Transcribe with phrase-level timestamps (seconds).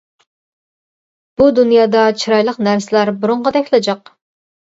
[1.41, 4.13] بۇ دۇنيادا چىرايلىق نەرسىلەر بۇرۇنقىدەكلا جىق.